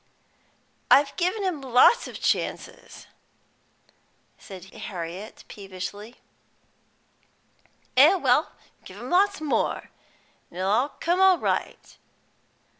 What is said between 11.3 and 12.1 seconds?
right.